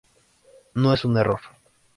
[0.73, 1.41] No es un error.